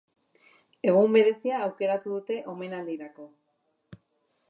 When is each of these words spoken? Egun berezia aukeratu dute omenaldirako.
Egun 0.93 1.13
berezia 1.17 1.61
aukeratu 1.67 2.17
dute 2.17 2.41
omenaldirako. 2.57 3.31